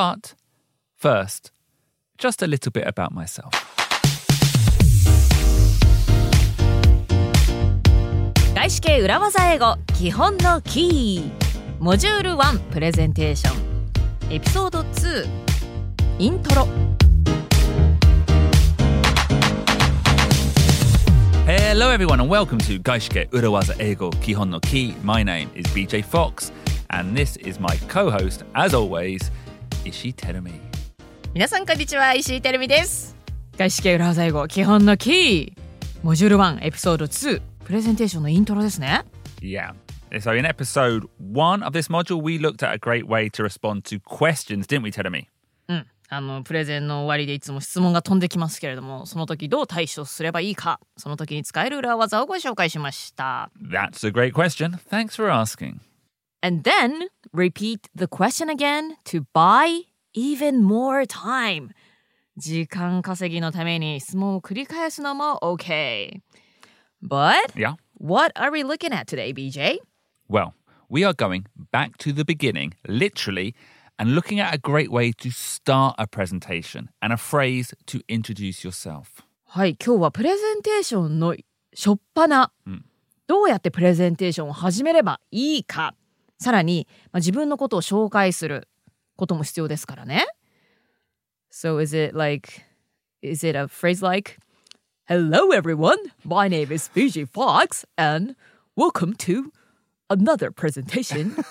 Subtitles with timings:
[0.00, 0.34] But
[0.94, 1.50] first,
[2.18, 3.52] just a little bit about myself.
[8.54, 11.30] 外資系裏技英語基本のキー
[11.78, 15.26] モジュール1プレゼンテーションエピソード2
[16.18, 16.66] イントロ
[21.46, 24.96] Hello, everyone, and welcome to Gaishike Urawaza Eigo Kihon no Ki.
[25.04, 26.50] My name is BJ Fox,
[26.90, 29.30] and this is my co host, as always,
[29.83, 30.51] 石井テルミ。
[31.33, 33.15] 皆さんこんにちは石井テルミです。
[33.57, 35.61] 外資系裏技英語基本のキー
[36.03, 39.03] モジュール1エピソード2プレゼンテーションのイントロですね。
[39.41, 39.73] Yeah.
[40.11, 43.83] So in episode one of this module, we looked at a great way to respond
[43.85, 45.25] to questions, didn't we, Terumi?
[45.67, 45.87] うん。
[46.09, 53.49] あの、プレゼンの終わりでいつも質問が飛んできますけれども、その時どう対処すればいいか、その時に使える裏技をご紹介しました。
[53.59, 54.77] That's a great question.
[54.89, 55.77] Thanks for asking.
[56.42, 59.82] And then repeat the question again to buy
[60.14, 61.70] even more time.
[62.36, 66.20] 時間稼ぎのために質問を繰り返すのも OK.
[67.02, 67.76] But Yeah.
[67.98, 69.78] what are we looking at today, BJ?
[70.28, 70.52] Well,
[70.90, 73.54] we are going back to the beginning, literally,
[73.98, 78.62] and looking at a great way to start a presentation and a phrase to introduce
[78.62, 79.22] yourself.
[79.46, 81.34] はい、今日はプレゼンテーションの
[81.74, 82.84] 初っ端、うん
[83.28, 85.94] どうやってプレゼンテーションを始めればいいか、
[86.40, 88.68] さらに、まあ、自分のことを紹介する
[89.16, 90.26] ことも必要ですからね。
[91.50, 92.62] So is it like,
[93.22, 94.38] is it a phrase like,
[95.08, 98.34] Hello everyone, my name is BJ Fox and
[98.74, 99.52] welcome to
[100.10, 101.36] another presentation.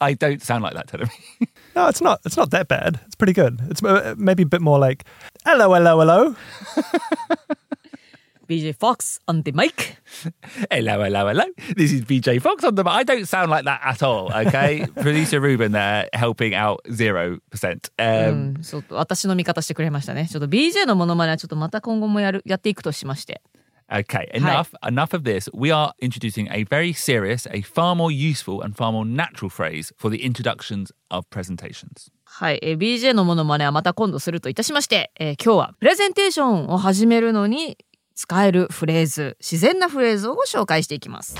[0.00, 1.10] I don't sound like that, Telemi.
[1.76, 2.20] No, it's not.
[2.24, 3.00] It's not that bad.
[3.06, 3.60] It's pretty good.
[3.68, 5.04] It's uh, maybe a bit more like,
[5.44, 6.34] hello, hello, hello.
[8.49, 9.97] BJ Fox on the mic.
[10.71, 11.43] hello, hello, hello.
[11.77, 12.83] This is BJ Fox on the.
[12.89, 14.31] I don't sound like that at all.
[14.33, 17.91] Okay, producer Ruben there helping out zero percent.
[17.99, 20.27] う Um, ん、そう私の味方してくれましたね。
[20.27, 23.41] ちょっと BJ のモノマネはちょっとまた今後もやるやっていくとしまして。
[23.91, 24.69] Okay, enough.
[24.83, 25.49] Enough of this.
[25.51, 29.91] We are introducing a very serious, a far more useful and far more natural phrase
[29.97, 32.11] for the introductions of presentations.
[32.23, 37.77] はい、えー BJ のモノマネはまた今度するといたしまして、えー今日はプレゼンテーションを始めるのに
[38.21, 41.37] 使えるフレーズ、自然なフレーズをご紹介していきます。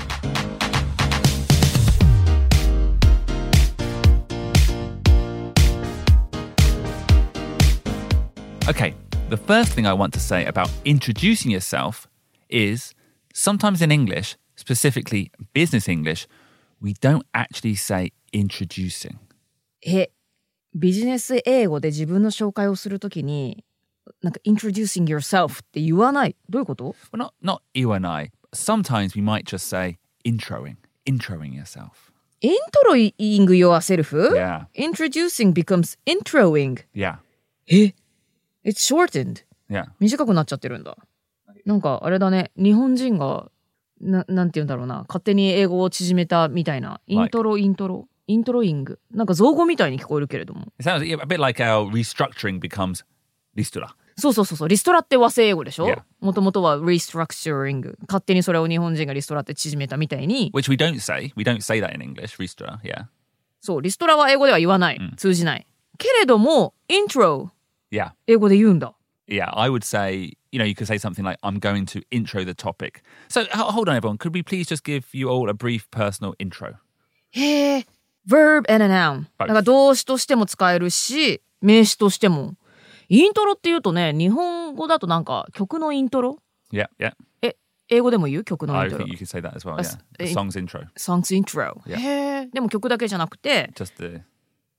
[8.66, 8.94] Okay,
[9.28, 12.08] the first thing I want to say about introducing yourself
[12.48, 12.94] is
[13.34, 16.26] sometimes in English, specifically business English,
[16.80, 19.18] we don't actually say introducing.
[19.82, 20.10] え、
[20.74, 23.66] ビジネス英語で自分の紹介をするときに、
[24.22, 26.36] なんか introducing yourself って言わない。
[26.48, 28.30] どういうこと Well, not not you and I.
[28.52, 30.76] Sometimes we might just say introing,
[31.06, 31.90] introing yourself.
[32.42, 34.16] イントロイング yourself?
[34.34, 34.66] Yeah.
[34.74, 36.84] Introducing becomes introing.
[36.94, 37.16] Yeah,
[37.68, 37.94] え
[38.64, 39.44] It's shortened.
[39.70, 39.86] yeah.
[40.00, 40.96] 短くなっちゃってるんだ。
[41.66, 43.50] なんかあれだね、日本人が、
[44.00, 48.98] ななんて言うんだろうな、勝手に英語を縮めたみたいな、イントロ、イントロ、イントロイング。
[49.12, 50.72] なんか造語みたいに聞こえるけれども。
[50.80, 53.04] It sounds a bit like our restructuring becomes
[53.56, 53.88] listura.
[54.20, 57.94] そうそうそうそう、リストラって和製英語でしょ.もともとは restructuring。
[58.06, 61.32] 勝手にそれを日本人がリストラって縮めたみたいに、which we don't say.
[61.36, 62.36] We don't say that in English.
[62.38, 63.06] Ristra, yeah,
[63.60, 64.96] そう、リストラは英語では言わない。
[64.96, 65.66] うん通じない。
[65.98, 67.50] けれども、イントロ、
[67.90, 68.94] yeah, 英語で言うんだ。
[69.28, 69.50] yeah.
[69.56, 72.52] I would say, you know, you could say something like, "I'm going to intro the
[72.54, 74.18] topic." So hold on, everyone.
[74.18, 76.74] Could we please just give you all a brief personal intro?
[77.32, 77.86] へえ、
[78.26, 79.26] verb and a noun。
[79.38, 82.54] だ.から動詞としても使えるし、名詞としても。
[83.12, 86.38] イントロっていうとね、日本語だとなんか曲のイントロ
[86.72, 87.12] Yeah, yeah.
[87.42, 87.56] え、
[87.88, 89.08] 英語でも言う曲のイ I ントロ think。
[89.08, 89.74] you could say that as well.
[89.76, 91.74] Yeah, the song's intro, songs intro。
[91.84, 91.96] Yeah.
[91.98, 92.46] へえ。
[92.46, 94.22] でも曲だけじゃなくて、just the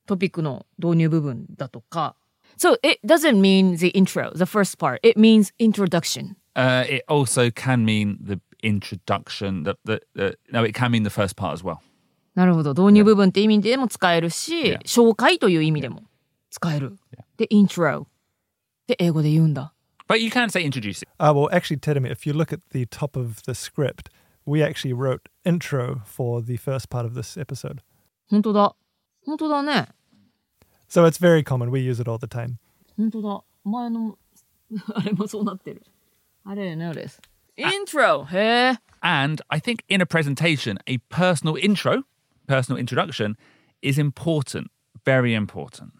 [0.07, 2.15] トピックの導入部分だとか。
[2.57, 4.99] So it doesn't mean the intro, the first part.
[5.03, 6.35] It means introduction.
[6.55, 9.63] Uh, it also can mean the introduction.
[9.63, 11.79] The, the, the no, it can mean the first part as well.
[12.35, 12.73] なるほど。
[12.73, 14.79] 導入部分って意味でも使えるし、Yeah.
[14.83, 16.03] 紹介という意味でも
[16.49, 16.95] 使える。
[17.35, 18.05] で、intro。
[18.90, 19.72] で、英語で言うんだ。
[20.08, 21.08] But you can say introducing.
[21.18, 24.08] Uh, well, actually, Tedemi, if you look at the top of the script,
[24.44, 27.80] we actually wrote intro for the first part of this episode.
[28.30, 28.76] 本当だ。
[29.24, 29.88] 本当だね。
[30.88, 31.70] So it's very common.
[31.70, 32.56] We use it all the time.
[32.96, 33.42] 本当だ。
[33.64, 34.16] 前の、
[34.94, 35.82] あれもそうなってる。
[36.44, 37.20] I didn't notice.
[37.56, 38.24] Intro!
[38.26, 38.78] へえ。
[39.00, 42.04] And I think in a presentation, a personal intro,
[42.46, 43.36] personal introduction,
[43.82, 44.68] is important.
[45.04, 45.90] Very important.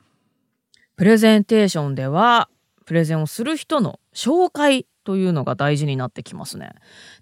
[0.97, 2.49] プレゼンテーションでは、
[2.92, 6.74] プレゼンをする人の紹介というのが大事になってきますね。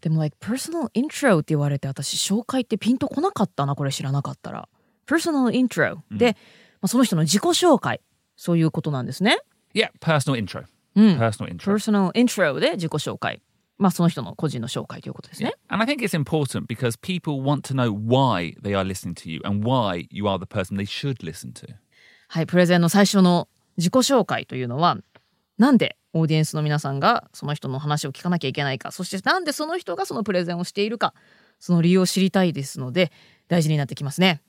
[0.01, 4.67] でも、like, personal intro って言われて、私、紹介ってピンとこなかったな、これ知らなかったら。
[5.05, 6.35] personal intro、で、
[6.81, 8.01] まあ、その人の自己紹介、
[8.35, 9.37] そういうことなんですね。
[9.75, 10.65] Yeah, personal intro.
[10.95, 11.19] うん。
[11.19, 11.57] Personal intro.
[11.57, 13.39] personal intro で自己紹介。
[13.77, 15.53] まあその人の個人の紹介ということですね。
[15.67, 19.39] And I think it's important because people want to know why they are listening to you
[19.45, 21.75] and why you are the person they should listen to.
[22.29, 24.97] はい、プレゼンの最初の自己紹介というのは、
[25.59, 31.13] なんでオーディエンスの皆さんがその人の話を聞かなきゃいけないか、そしてなんでその人がそのプレゼンをしているか、
[31.59, 33.11] その理由を知りたいですので、
[33.49, 34.41] 大事になってきますね。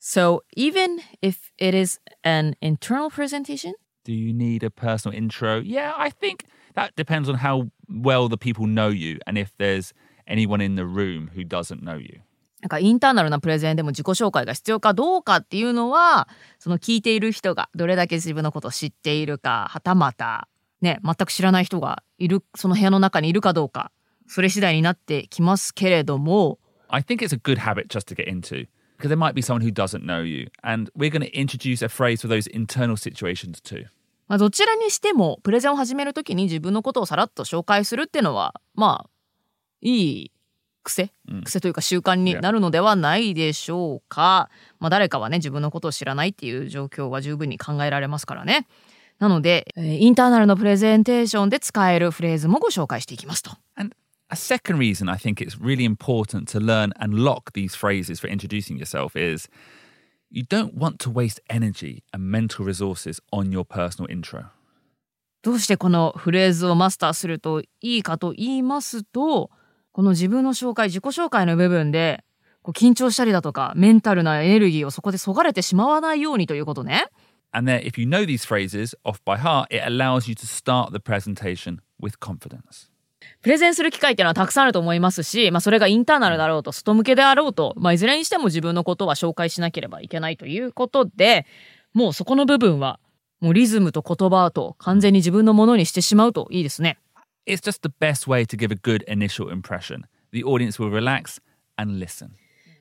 [0.00, 3.72] So, even if it is an internal presentation,
[4.04, 5.60] Do you need a personal intro?
[5.60, 6.44] Yeah, I think
[6.74, 9.94] that depends on how well the people know you and if there's
[10.26, 12.20] anyone in the room who doesn't know you.
[12.62, 16.28] なんかインターナルなプレゼンでも自己紹介が必要かどうかっていうのは、
[16.60, 20.48] その聞いている人がどれだけ自分のことを知っているか、はたまた、
[20.80, 23.90] ね、全く知らない人がいる、その部屋の中にいるかどうか、
[24.28, 29.72] それ次第になってきますけれども、I think it's a good habit just to get into because there might be someone who
[29.72, 30.48] doesn't know you.
[30.62, 33.86] And we're going to introduce a phrase for those internal situations too.
[34.28, 39.10] まあ、どちらにしてもプレゼンを始めるときに自分のことをさらっと紹介するっていうのはまあ
[39.82, 40.32] いい
[40.82, 41.12] 癖、
[41.44, 48.66] 癖というか習慣になるのではないでしょうか、まあ、誰かはね自分のことを知らないっていう状況は十分に考えられますからね
[49.18, 53.94] なので、えーインターナルのプレゼンテーションで使えるフレーズもご紹介していきますと And
[54.30, 58.28] a second reason I think it's really important to learn and lock these phrases for
[58.28, 59.48] introducing yourself is
[60.30, 64.46] you don't want to waste energy and mental resources on your personal intro.
[65.42, 69.50] どうしてこのフレーズをマスターするといいかと言いますと
[69.92, 72.24] この自分の紹介自己紹介の部分で
[72.62, 77.08] こう緊張したりだとかメンタルなエネルギーをそこでそがれてしまわないようにということね。
[77.52, 80.98] And then if you know these phrases off by heart, it allows you to start the
[80.98, 82.90] presentation with confidence.
[83.42, 91.46] プレゼンする機会っていうのはたくさんあると思いますし、まあ、それがインターナルだろうと外向けであろうと、まあ、いずれにしても自分のことは紹介しなければいけないということで
[91.92, 92.98] もうそこの部分は
[93.40, 96.98] もうリズムと言葉と完全に自分のものにしてしまうといいですね。
[97.46, 100.04] It's just the best way to give a good initial impression.
[100.32, 101.40] The audience will relax
[101.76, 102.30] and listen.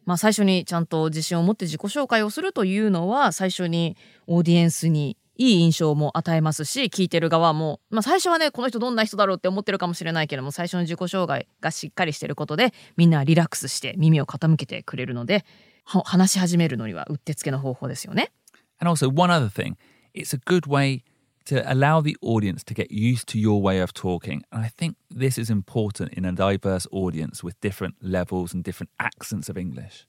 [0.06, 15.46] まあ、最初にちゃんと自信を持って自己紹介をするというのは最初にオーディエンスにいい印象も与えますし聞いてる側も、まあ、最初はねこの人どんな人だろうって思ってるかもしれないけども最初の自己紹介がしっかりしてることでみんなリラックスして耳を傾けてくれるので
[15.86, 18.31] 話し始めるのにはうってつけの方法ですよね。
[18.80, 19.75] And also, one other thing,
[20.16, 21.04] it's a good way
[21.46, 24.44] to allow the audience to get used to your way of talking.
[24.52, 28.90] And I think this is important in a diverse audience with different levels and different
[29.00, 30.08] accents of English.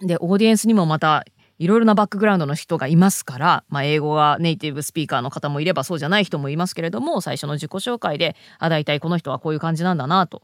[0.00, 1.24] でオーディエンスにもまた
[1.58, 10.42] いろいろなバックグラウンドの人がいますから、まあ、英語がネイティブスピーカーの方もいればそうじゃない人もいますけれども最初の自己紹介であ大体この人はこういう感じなんだなと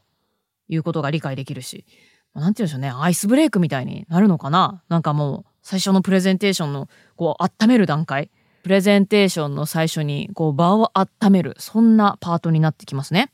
[0.69, 1.85] いうことが理解できるし、
[2.33, 8.31] まあなんて言うんでしょうねアイスブレイクみたいになるのかななんかもう最初のプレゼンテーションのこう温める段階
[8.63, 13.29] プレゼンテーションの最初にこう場を温めるそんなパートになってきますね。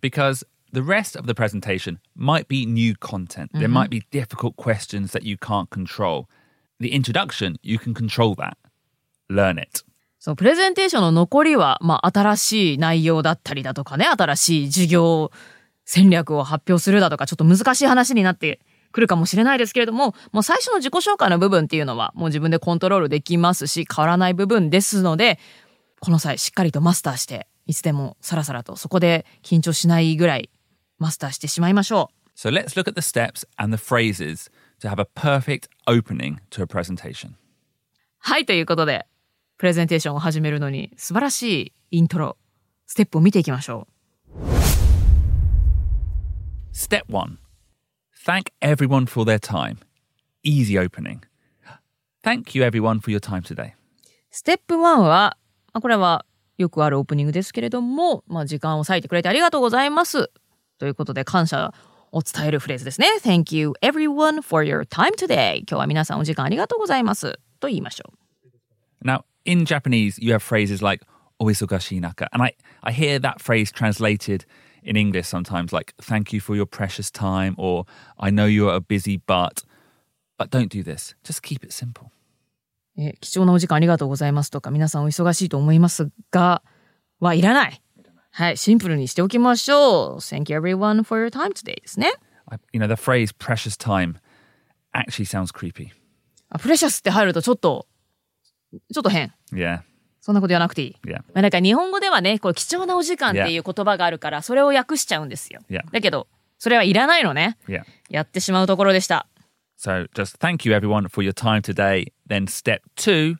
[0.00, 3.50] because the rest of the presentation might be new content.
[3.52, 6.28] There might be difficult questions that you can't control.
[6.80, 8.56] The introduction, you can control that.
[9.28, 9.84] Learn it.
[10.18, 15.30] そのプレゼンテーションの残りは、まあ、新しい内容だったりだとかね、新しい事業
[15.86, 18.60] 戦略を発表するだとか、ちょっと難しい話になって
[18.92, 25.38] くるかもしれないですけれども、もう最初の自己紹介の部分っていうのは、もう自分でコントロールできますし、変わらない部分ですので、
[26.00, 30.50] この際しっかりとマスターして、いつでもさらさらとそこで緊張しないぐらい
[30.98, 32.38] マスターしてしまいましょう。
[32.38, 34.50] So let's look at the steps and the phrases
[34.80, 37.32] to have a perfect opening to a presentation.
[38.18, 39.06] はい、ということで、
[39.58, 42.36] プレゼンテーションを始めるのに素晴らしいイントロ、
[42.86, 44.40] ステップを見ていきましょう。
[46.72, 47.38] Step one
[48.25, 49.77] thank everyone for their time.
[50.43, 51.23] Easy opening.
[52.23, 53.73] Thank you, everyone, for your time today.
[54.31, 55.37] ステップ1は、ま
[55.73, 56.25] あこれは
[56.57, 60.31] よくあるオープニングですけれども、まあ、時間を割いてくれてありがとうございます。
[60.77, 61.73] ということで感謝
[62.11, 63.07] を伝えるフレーズですね。
[63.21, 65.59] Thank you everyone for your time today.
[65.59, 67.39] 今日は皆さんお時間ありがとうございます。
[67.59, 68.11] と言いましょ
[69.03, 69.07] う。
[69.07, 71.05] Now, in Japanese, you have phrases like
[71.39, 72.27] oisogashi naka.
[72.31, 74.45] And I, I hear that phrase translated
[74.83, 77.85] in English sometimes like, thank you for your precious time, or
[78.17, 79.63] I know you're a busy but.
[80.37, 81.15] But don't do this.
[81.23, 82.11] Just keep it simple.
[82.97, 86.61] え貴重なお時間ありがとうございますとか、皆さんお忙しいと思いますが、
[87.19, 87.81] はいらない。
[88.31, 90.17] はい、シンプルにしておきましょう。
[90.17, 92.13] Thank you everyone for your time today ですね。
[92.47, 94.15] I, you know, the phrase precious time
[94.93, 95.89] actually sounds creepy.
[96.49, 97.87] あプレシャスって入るとちょっと、
[98.93, 99.33] ちょっと変。
[99.51, 99.81] Yeah.
[100.20, 100.96] そんなこと言わなくていい。
[101.10, 105.60] まあ、なんか日本語ではね、こう貴重なお時間っていう言葉があるから、それを訳しちゃうんですよ。
[105.92, 107.56] だけど、それはいらないのね。
[108.10, 109.26] やってしまうところでした。
[109.78, 112.12] So just thank you, everyone, for your time today.
[112.28, 113.36] Then step two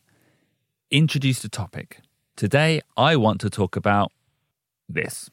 [0.90, 2.00] introduce the topic.
[2.34, 4.08] Today, I want to talk about
[4.90, 5.30] this.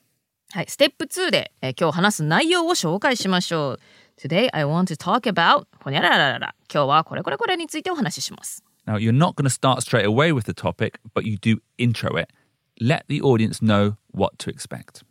[0.51, 3.79] はい、ステップ2で、えー今日話す内容を紹介しましょう。
[4.21, 6.55] Today I want to talk about ほにゃらららら。
[6.73, 8.63] 今日はこれこれこれについてお話しします。
[8.87, 12.31] Now, you're not going to start straight away with the topic, but you do intro it.
[12.79, 15.03] Let the audience know what to expect.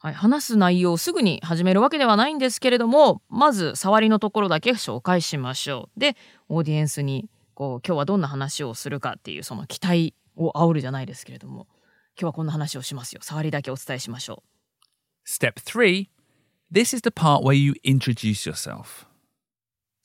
[0.00, 6.00] はい、話す内容をすぐに始めるわけではないんですけれども、まず触りのところだけ紹介しましょう。
[6.00, 6.16] で、
[6.48, 11.68] オーディエンスにこう今日はどんな話をするかっていうその期待を煽るじゃないですけれども、
[12.18, 13.20] 今日はこんな話をしますよ。
[13.22, 15.26] 触りだけお伝えしましょう。
[15.26, 16.08] Step three
[16.70, 19.06] this is the part where you introduce yourself.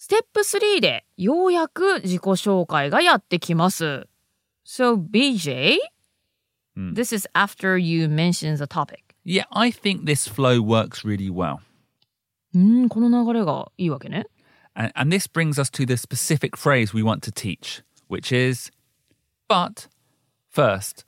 [0.02, 4.08] ステップ3でようやく自己紹介がやってきます。
[4.66, 5.76] So BJ,
[6.78, 9.14] this is after you mention the topic.
[9.26, 11.58] Yeah, I think this flow works really well.
[12.56, 14.28] うーん、この流れがいいわけね。
[14.74, 18.72] And, and this brings us to the specific phrase we want to teach, which is,
[19.50, 19.90] but
[20.50, 21.06] first,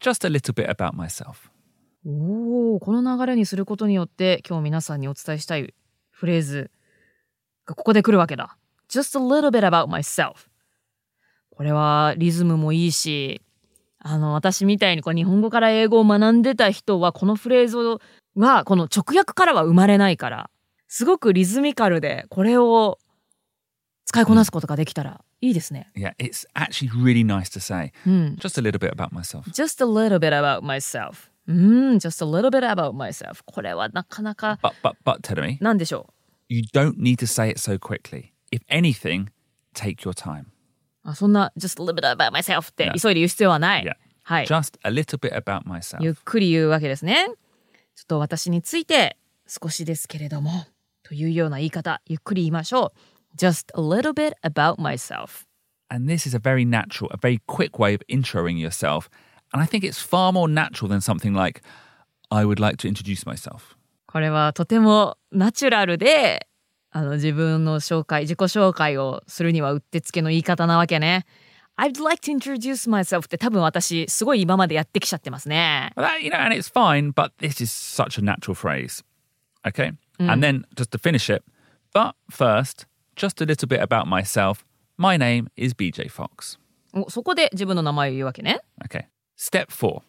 [0.00, 1.48] just a little bit about myself.
[2.04, 5.72] おお、この流れにすることによって今日皆さんにお伝えしたい
[6.10, 6.70] フレーズ
[7.68, 8.56] がここで来るわけだ。
[8.88, 10.48] Just a little bit about myself.
[11.50, 13.42] これはリズムもいいし、
[13.98, 17.76] あの私みたいにこう日本語から英語を学んでた人はこのフレーズ
[18.36, 20.50] はこの直訳からは生まれないから、
[20.86, 22.98] すごくリズミカルでこれを
[24.06, 25.88] 使いこなすことができたらいいですね。
[25.94, 27.92] Yeah, it's actually really nice to say.
[28.06, 28.36] うん。
[28.40, 29.42] Just a little bit about myself.
[29.50, 31.28] Just a little bit about myself.
[31.46, 33.42] うん、just a little bit about myself.
[33.44, 36.17] これはなかなか But, but, but, Terumi, なんでしょう
[36.49, 38.33] you don't need to say it so quickly.
[38.51, 39.29] If anything,
[39.73, 40.45] take your time.
[41.03, 42.99] あそんな just a little bit about myself って Yeah.
[42.99, 43.83] 急いで言う必要はない。
[43.83, 43.95] Yeah.
[44.23, 44.45] はい。
[44.45, 46.01] Just a little bit about myself.
[46.03, 47.27] ゆっくり言うわけですね。
[47.95, 50.65] ちょっと私について少しですけれども
[51.03, 53.37] というような言い方、ゆっくり言いましょう。
[53.37, 55.45] just a little bit about myself.
[55.89, 59.09] And this is a very natural, a very quick way of introing yourself.
[59.51, 61.61] And I think it's far more natural than something like,
[62.31, 63.75] I would like to introduce myself.
[64.10, 66.48] これはとてもナチュラルで
[66.90, 71.26] あの自分の紹介、自己紹介をするにはうってつけの言い方なわけね。
[71.76, 75.92] I'd like to introduce myself って多分私すごい今までやってきちゃってますね。
[75.94, 79.04] Well, that, you know, and it's fine, but this is such a natural phrase.
[79.66, 79.92] Okay.
[80.18, 81.44] And then just to finish it,
[81.92, 84.64] but first, just a little bit about myself.
[84.96, 86.58] My name is BJ Fox.
[86.94, 88.60] おそこで自分の名前を言うわけね。
[88.82, 89.04] Okay.
[89.36, 90.00] Step four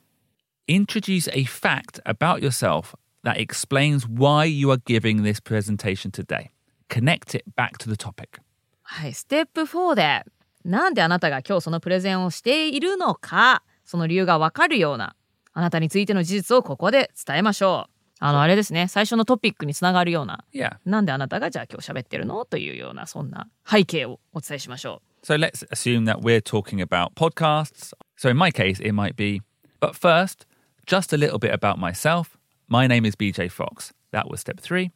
[0.70, 6.52] introduce a fact about yourself that explains why you are giving this presentation today.
[6.90, 8.42] Connect it back to the topic.
[8.84, 10.24] はい、ステップ4で
[10.66, 15.16] なんであなたが今日そのプレゼンをしているのかその理由がわかるような
[15.54, 20.78] あなたについての事実をここで伝えましょうあのあれですね最初のトピックにつながるような Yeah.
[20.86, 27.94] なんであなたがじゃあ今日喋ってるのというようなそんな背景をお伝えしましょ So let's assume that we're talking about podcasts.
[28.18, 29.42] So in my case, it might be,
[29.82, 30.46] but first,
[30.86, 32.39] just a little bit about myself.
[32.69, 33.93] My name is BJ Fox.
[34.13, 34.91] That was step three.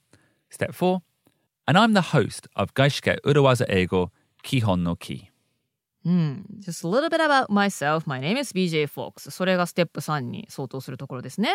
[0.51, 1.03] Step four,
[1.67, 4.11] and I'm the host of Gaishike Urawaza Eigo
[4.43, 5.31] Kihon no Ki.
[6.05, 6.11] う。
[6.11, 6.47] うん。
[6.61, 8.05] Just a little bit about myself.
[8.07, 9.31] My name is BJ Fox.
[9.31, 11.51] それがステップ3に相当するところですね。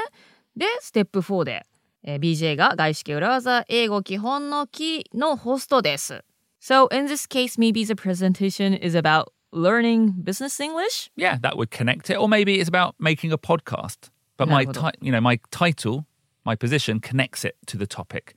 [0.55, 1.65] で、ステップ4で、
[2.03, 6.23] えー BJ が外資系裏技英語基本のキのホストです。
[6.61, 11.09] So in this case, maybe the presentation is about learning business English?
[11.15, 12.17] Yeah, that would connect it.
[12.17, 14.11] Or maybe it's about making a podcast.
[14.37, 14.91] But my, なるほど。
[14.91, 16.03] ti- you know, my title,
[16.48, 18.34] my position connects it to the topic.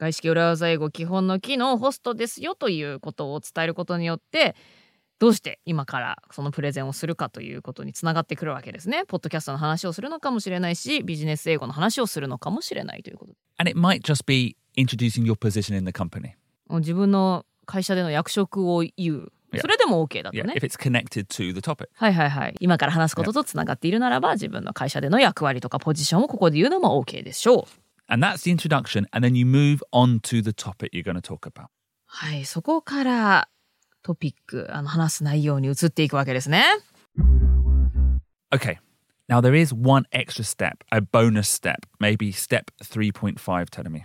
[0.00, 4.56] 外資系裏技英語基本のキのホストですよということを伝えることによって
[5.20, 9.04] どうして今からそのプレゼンをするかということにつながってくるわけですね。
[9.06, 16.32] ポッドキャストの話をするのかもしれないしビジネス英語の話をするのかもしれないということで And it might just be introducing your position in the company.
[16.68, 19.60] 自分の会社での役職を言う Yeah.
[19.62, 20.54] それでも OK だと Yeah, ね。
[20.56, 21.88] if it's connected to the topic.
[21.94, 22.54] はいはいはい。
[22.60, 27.64] 今から話すこととつながっているならば自分の会社での役割とかポジションをここで言うのも OK でしょう。
[28.06, 29.06] And that's the introduction.
[29.12, 31.68] And then you move on to the topic you're going to talk about.
[32.06, 33.48] はい、そこから
[34.02, 36.64] トピック、あの話す内容に移っていくわけですね。
[38.52, 38.78] Okay.
[39.28, 43.36] Now there is one extra step, a bonus step, maybe step 3.5,
[43.70, 44.02] Telemi.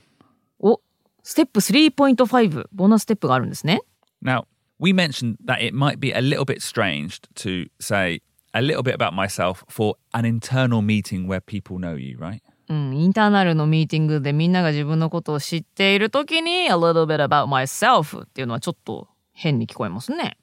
[0.60, 0.79] お、
[1.24, 3.82] ステップ3.5、ボーナスステップがあるんですね。
[4.24, 4.46] Now,
[4.78, 8.21] we mentioned that it might be a little bit strange to say
[8.52, 12.40] a little bit about myself for an internal meeting where people know you, right?
[12.69, 20.38] うん、インターナルのミーティングでみんなが自分のことを知っているときに a little bit about myself っていうのはちょっと変に聞こえますね。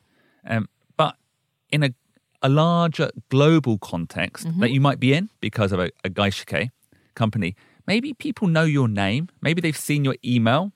[0.47, 1.13] Um, but
[1.71, 1.93] in a,
[2.41, 6.69] a larger global context that you might be in because of a, a Gaishike
[7.15, 7.55] company,
[7.87, 10.71] maybe people know your name, maybe they've seen your email,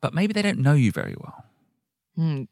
[0.00, 1.44] but maybe they don't know you very well.
[2.16, 2.48] うん。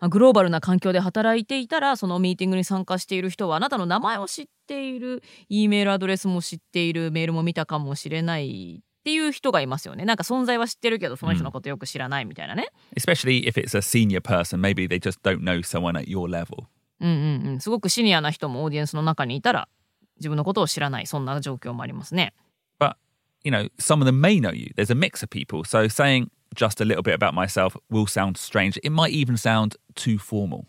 [0.00, 16.08] まあ、グローバルな環境で働いていたらそのミーティングに参加している人はあなたの名前を知っている E メールアドレスも知っているメールも見たかもしれないっていう人がいますよねなんか存在は知ってるけどその人のことよく知らないみたいなね、Especially if it's a senior person, maybe they just don't know someone at
[16.08, 16.64] your level.
[17.00, 19.68] うんうんうんすごくシニアな人もオーディエンスの中にいたら
[20.16, 22.32] 自分のことを知らないそんな状況もありますね
[22.80, 22.94] But,
[23.44, 24.72] you know, some of them may know you.
[24.76, 25.62] There's a mix of people.
[25.64, 28.77] So saying just a little bit about myself will sound strange.
[28.83, 30.65] It might even sound too formal.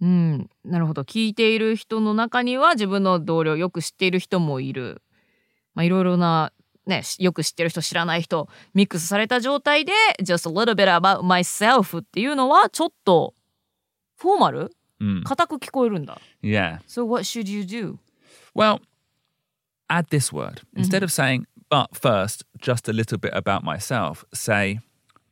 [0.00, 5.00] うん、なるほど聞いている人の中には自分の同僚よく知っている人もいる、
[5.74, 6.52] まあ、いろいろな、
[6.86, 13.34] ね、しよく知ってる人知らない人ミックスされた状態で「just a little bit about myself」っていうのはちょっと
[14.16, 15.22] フォーマル Mm.
[15.24, 16.18] 硬く聞こえるんだ。
[16.42, 16.78] Yeah.
[16.86, 17.98] So what should you do?
[18.54, 18.80] Well,
[19.88, 20.62] add this word.
[20.76, 24.80] Instead of saying, but first, just a little bit about myself, say,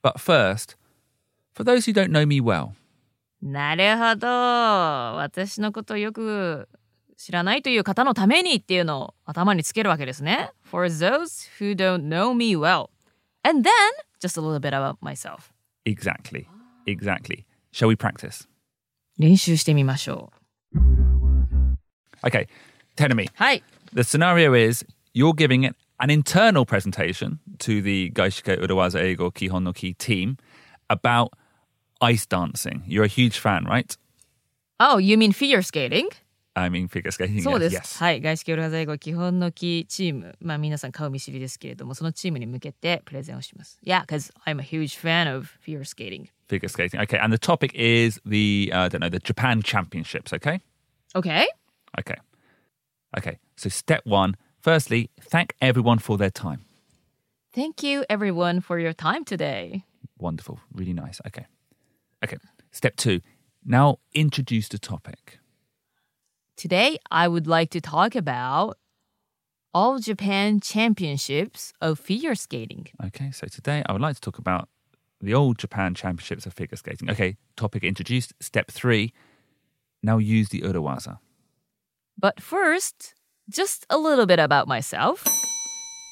[0.07, 0.77] but first,
[1.55, 2.73] for those who don't know me well.
[3.43, 4.29] なるほど
[5.17, 6.69] 私のことをよく
[7.17, 10.51] 知らないという方のためにっていうのを頭につけるわけですね。
[10.65, 12.91] For those who don't know me well.
[13.43, 13.73] And then
[14.21, 15.53] just a little bit about myself.
[15.85, 16.47] Exactly.
[16.87, 17.45] Exactly.
[17.73, 18.49] Shall we practice?
[19.19, 20.33] 練習してみましょ
[20.75, 20.79] う。
[22.25, 22.47] Okay.
[22.97, 23.63] Tenemi, はい。
[23.95, 24.85] the scenario is
[25.15, 30.38] you're giving it an internal presentation to the Gaishike Urawaza Eigo Kihon no Ki team
[30.90, 31.34] about
[32.02, 32.84] ice dancing.
[32.86, 33.98] You're a huge fan, right?
[34.80, 36.10] Oh, you mean figure skating?
[36.56, 37.42] I mean, figure skating.
[37.44, 37.76] そうです。
[37.76, 38.00] Yes.
[38.00, 38.22] はい。
[38.22, 40.36] 外資系オルハザ英語基本の木チーム。
[40.42, 43.80] まあ皆さん顔見知りですけれども、そのチームに向けてプレゼンをします。
[43.86, 46.30] Yeah, because I'm a huge fan of figure skating.
[46.48, 47.00] Figure skating.
[47.02, 47.20] Okay.
[47.20, 50.62] And the topic is the, uh, I don't know, the Japan Championships, okay?
[51.16, 51.48] Okay.
[52.00, 52.16] Okay.
[53.18, 53.40] Okay.
[53.56, 54.36] So step one,
[54.68, 56.66] firstly, thank everyone for their time.
[57.54, 59.86] Thank you everyone for your time today.
[60.20, 60.60] Wonderful.
[60.74, 61.22] Really nice.
[61.26, 61.46] Okay.
[62.22, 62.38] Okay.
[62.72, 63.22] Step two,
[63.64, 65.40] now introduce the topic.
[66.58, 68.78] Today, I would like to talk about
[69.74, 72.88] All Japan Championships of Figure Skating.
[73.06, 73.32] Okay.
[73.32, 74.68] So, today I would like to talk about
[75.22, 77.10] the old Japan Championships of figure skating.
[77.10, 77.38] Okay.
[77.56, 78.34] Topic introduced.
[78.42, 79.14] Step three,
[80.04, 81.20] now use the Urawaza.
[82.20, 83.14] But first,
[83.49, 85.25] just a little bit about myself.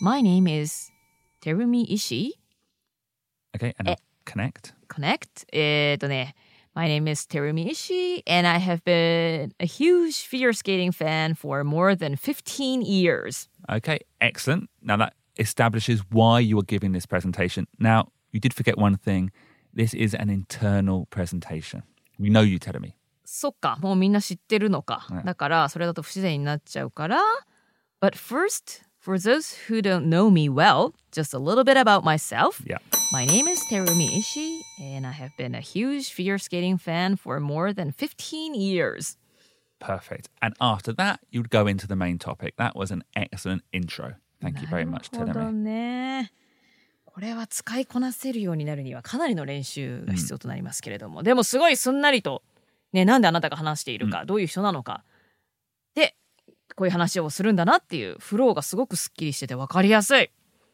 [0.01, 0.91] My name is
[1.43, 2.31] Terumi Ishii.
[3.57, 3.73] Okay.
[3.79, 4.75] And now connect.
[4.89, 5.47] Connect.
[5.53, 6.35] えーっとね、
[6.75, 11.97] My name is Terumi Ishii, and I have been a huge figure skating fan for more
[11.97, 13.49] than 15 years.
[13.69, 13.99] Okay.
[14.21, 14.71] Excellent.
[14.81, 17.67] Now, that establishes why you are giving this presentation.
[17.81, 19.33] Now, you did forget one thing.
[19.75, 21.83] This is an internal presentation.
[22.19, 22.95] We know you, Terumi.
[23.36, 25.08] そっか、もうみんな知ってるのか。
[25.12, 27.20] うんだから、それだと不自然になっちゃうから。
[28.00, 32.62] But first, for those who don't know me well, just a little bit about myself.
[32.66, 32.78] Yeah.
[33.12, 37.40] My name is Terumi Ishii, and I have been a huge figure skating fan for
[37.42, 39.18] more than 15 years.
[39.80, 40.30] Perfect.
[40.42, 42.56] And after that, you'd go into the main topic.
[42.58, 44.16] That was an excellent intro.
[44.42, 45.52] Thank you very much, Terumi.
[45.52, 46.32] ね。
[47.06, 52.44] これは使いこなせるようになるにはかなりの練習が必要となりますけれども、でもすごいすんなりと、
[52.96, 55.04] ね、なんであなたが話しているか、どういう人なのか
[55.94, 56.16] で
[56.76, 60.32] こういう話をするんだなっていうフローがすごくすっきりしてて分かりやすい。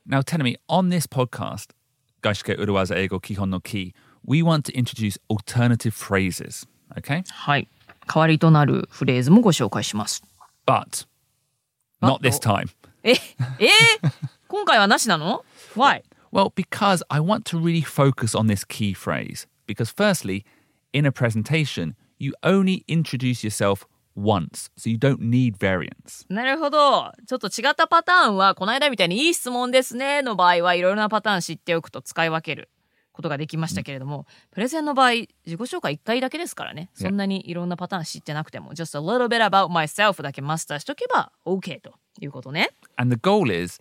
[0.07, 1.71] Now, Terumi, on this podcast,
[2.23, 3.93] Gaishike Urawaza Eigo Kihon no Ki,
[4.25, 6.67] we want to introduce alternative phrases.
[6.97, 7.23] Okay?
[7.27, 7.67] はい。
[8.07, 10.23] 代わりとなるフレーズもご紹介します。
[10.65, 11.05] But
[12.01, 12.69] not this time.
[13.03, 16.03] え、えー今回はなしなの ?Why?
[16.33, 19.47] Well, because I want to really focus on this key phrase.
[19.65, 20.43] Because, firstly,
[20.91, 26.25] in a presentation, you only introduce yourself once, so you don't need variants.
[26.29, 27.11] なるほど。
[27.27, 32.69] ちょっと違ったパターンは、この間みたいにいい質問ですねの場合はいろいろなパターン知っておくと使い分ける
[33.11, 36.89] ことができましたけれども、プレゼンの場合、自己紹介1回だけですからね。
[36.93, 42.69] そんなにいろんなパターン知ってなくても、just a little bit about myself だけマスターしとけば OK ということね。
[42.97, 43.79] And the goal is,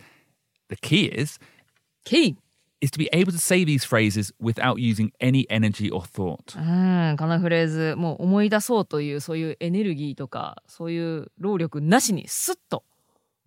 [0.69, 1.39] the key is,
[2.05, 2.37] Key!
[2.82, 6.58] is to be able to say these phrases without using any energy or thought.
[6.58, 12.84] うん、このフレーズ、もう思い出そうというそういうエネルギーとか、そういう労力なしにスッと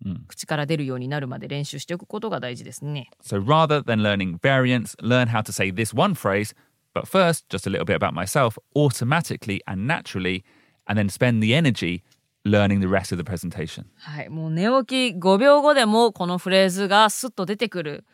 [0.05, 3.09] うん口から出るようになるまで練習しておくことが大事ですね。
[3.23, 6.55] So rather than learning variants, learn how to say this one phrase,
[6.93, 10.43] but first, just a little bit about myself automatically and naturally,
[10.87, 12.03] and then spend the energy
[12.45, 13.85] learning the rest of the presentation.
[13.97, 18.05] はい、もう寝起き5秒後でもこのフレーズがスッと出てくる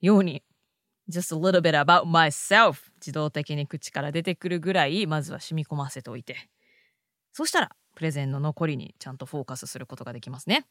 [0.00, 0.42] ように
[1.09, 6.35] just a little bit about myself 自動的に口から出てくるぐらいまずは染み込ませておいて
[7.33, 10.65] そしたらプレゼンの残りにちゃんとフォーカスすることができますね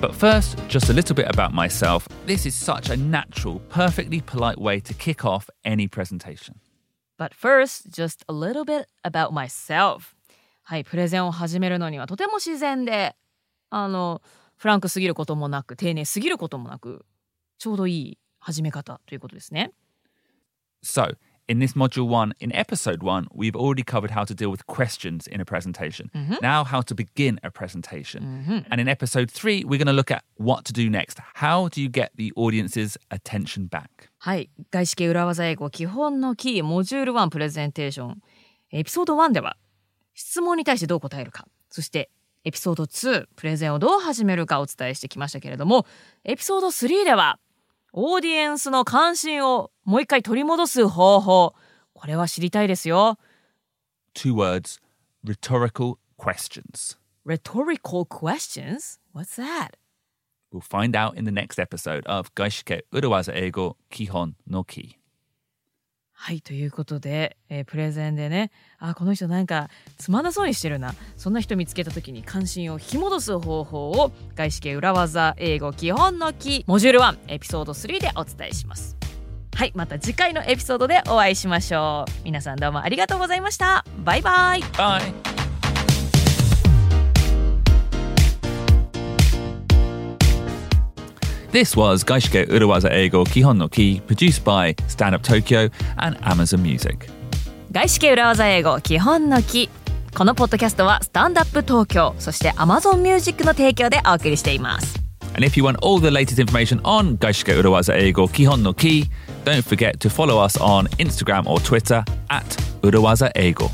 [0.00, 2.08] But first, just a little bit about myself.
[2.24, 6.54] This is such a natural, perfectly polite way to kick off any presentation.
[7.18, 10.14] But first, just a little bit about myself.
[10.70, 13.16] はい、プレゼンを始めるのにはとても自然で、
[13.70, 14.22] あの、
[14.56, 17.04] フランクすぎることもなく、丁寧すぎることもなく、
[17.58, 19.72] ちょうどいい始め方ということですね。
[20.84, 21.16] So,
[21.48, 25.26] in this module one, in episode one, we've already covered how to deal with questions
[25.26, 26.08] in a presentation.
[26.40, 28.64] Now, how to begin a presentation.
[28.70, 31.18] And in episode three, we're going to look at what to do next.
[31.34, 34.08] How do you get the audience's attention back?
[34.18, 38.22] はい、外資系裏技英語基本のキーモジュール1プレゼンテーション。
[38.70, 39.56] エピソード1では
[40.20, 42.10] 質問に対してどう答えるか、そして
[42.44, 45.86] エピソード2プレゼンをどう始めるかお伝えしてきましたけれども、
[46.24, 47.38] エピソード3では
[47.94, 51.54] オーディエンスの関心をもう一回取り戻す方法。
[51.94, 53.18] これは知りたいですよ。
[54.14, 54.78] Two words
[55.24, 56.98] rhetorical questions.
[57.24, 58.98] Rhetorical questions?
[59.14, 59.78] What's that?
[60.52, 64.99] We'll find out in the next episode of Gaishike Urawaza Eigo Kihon no Ki.
[66.22, 70.94] はい、ということで、えープレゼンでね、あ、この人なんかつまんなそうにしてるな。
[71.16, 78.98] そんな人見つけた時に関心を引き戻す方法を外資系裏技英語基本の木モジュール1エピソード3でお伝えします。
[79.54, 82.12] はい、また次回のエピソードでお会いしましょう。
[82.22, 83.86] 皆さんどうもありがとうございました。
[84.04, 84.60] バイバイ。
[84.76, 85.39] バイ
[91.51, 96.61] This was Gaishike Urawaza Eigo Kihon no Ki, produced by Stand Up Tokyo and Amazon
[96.61, 97.09] Music.
[97.71, 104.97] 外資系裏技英語基本のキーこのポッドキャストはスタンドアップ東京そして Amazon Music の提供でお送りしています。
[105.33, 109.09] And if you want all the latest information on Gaishike Urawaza Eigo Kihon no Ki,
[109.43, 112.45] don't forget to follow us on Instagram or Twitter at
[112.81, 113.69] Urawaza Eigo.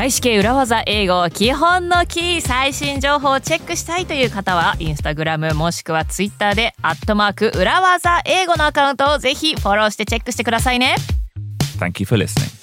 [0.00, 10.94] 外資系裏技英語基本のキー最新情報をチェックしたいという方はインスタグラムもしくはツイッターでアットマーク裏技英語のアカウントをぜひフォローしてチェックしてくださいね。
[11.78, 12.59] Thank you for listening.